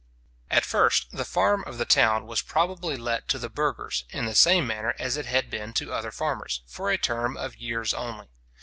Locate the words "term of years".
6.97-7.93